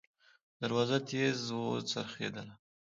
دروازه 0.61 0.97
تېزه 1.07 1.55
وڅرخېدله. 1.71 2.53